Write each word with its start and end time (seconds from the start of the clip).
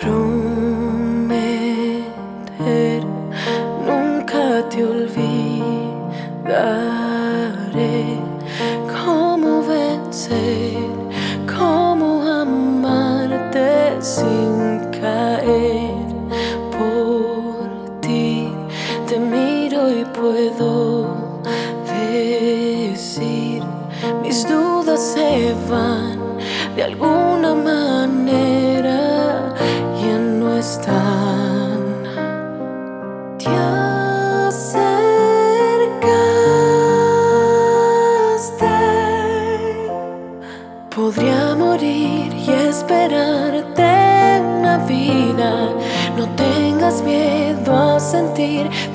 prometer, 0.00 1.36
nunca 3.86 4.68
te 4.68 4.84
olvidaré. 4.84 5.26
Cómo 9.04 9.62
vencer, 9.62 10.76
cómo 11.46 12.22
amarte 12.22 13.96
sin 14.00 14.90
caer 15.00 15.94
por 16.72 18.00
ti. 18.00 18.52
Te 19.08 19.18
miro 19.18 19.90
y 19.90 20.04
puedo 20.04 21.14
decir, 22.02 23.62
mis 24.22 24.46
dudas 24.48 25.00
se 25.14 25.54
van 25.70 26.18
de 26.74 26.82
alguna 26.84 27.54
manera 27.54 27.85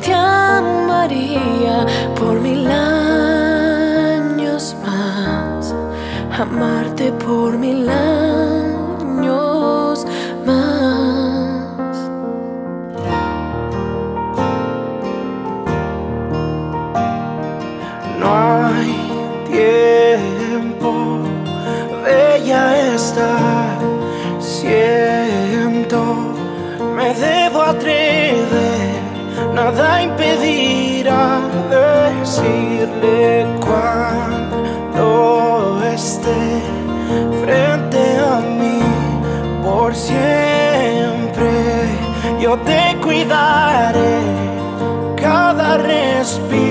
te 0.03 0.13
amaría 0.13 1.85
por 2.17 2.39
mil 2.39 2.65
años 2.67 3.83
más, 4.83 5.75
amarte 6.39 7.11
por 7.11 7.57
mil 7.57 7.87
años 7.89 8.10
nada 29.71 30.03
impedirá 30.03 31.39
decirle 31.69 33.45
cuando 33.59 35.81
esté 35.93 36.61
frente 37.43 38.17
a 38.17 38.39
mí 38.41 38.81
por 39.63 39.95
siempre. 39.95 41.49
Yo 42.39 42.57
te 42.57 42.97
cuidaré 43.01 44.19
cada 45.15 45.77
respiro 45.77 46.70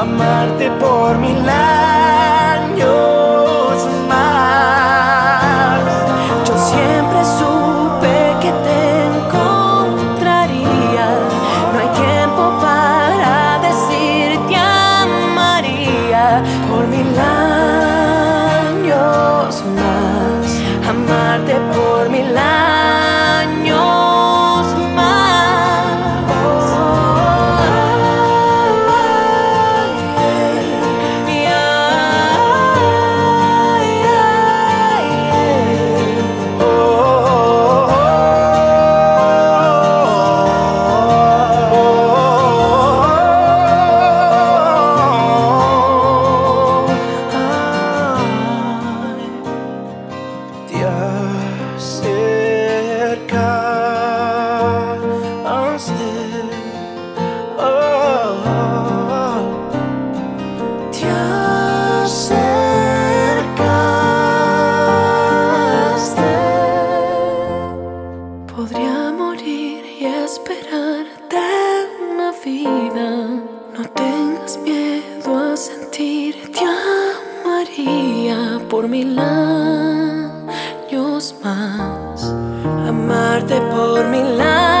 amarte 0.00 0.70
por 0.80 1.18
mil 1.18 1.46
años 1.46 2.88
más. 4.08 5.82
Yo 6.46 6.54
siempre 6.58 7.22
supe 7.38 8.14
que 8.40 8.50
te 8.66 8.80
encontraría. 9.12 11.06
No 11.72 11.76
hay 11.80 11.90
tiempo 12.04 12.42
para 12.62 13.34
decir 13.68 14.26
te 14.48 14.56
amaría 14.56 16.26
por 16.70 16.82
mil 16.86 17.18
años 18.38 19.48
más. 19.76 20.46
Amarte 20.88 21.54
por 21.74 21.79
esperarte 70.40 71.36
una 72.12 72.32
vida. 72.44 73.08
No 73.76 73.84
tengas 73.94 74.58
miedo 74.58 75.38
a 75.38 75.56
sentir, 75.56 76.52
te 76.52 76.64
amaría 76.64 78.60
por 78.68 78.88
mil 78.88 79.18
años 79.18 81.34
más. 81.42 82.24
Amarte 82.88 83.60
por 83.72 84.04
mil 84.08 84.40
años 84.40 84.79